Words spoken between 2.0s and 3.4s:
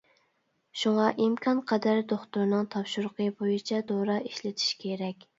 دوختۇرنىڭ تاپشۇرۇقى